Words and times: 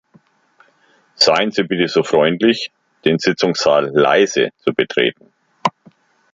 Seien 1.13 1.51
Sie 1.51 1.61
bitte 1.61 1.87
so 1.87 2.01
freundlich, 2.01 2.71
den 3.05 3.19
Sitzungssaal 3.19 3.91
leise 3.93 4.49
zu 4.57 4.73
betreten. 4.73 5.31